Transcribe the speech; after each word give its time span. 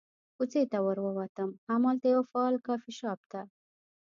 کوڅې 0.35 0.61
ته 0.71 0.77
ور 0.85 0.97
ووتم، 1.03 1.49
همالته 1.69 2.05
یوه 2.13 2.25
فعال 2.31 2.55
کافي 2.67 2.91
شاپ 2.99 3.19
ته. 3.31 3.41